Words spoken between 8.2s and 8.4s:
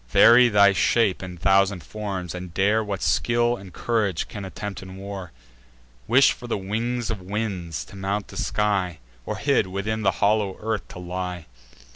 the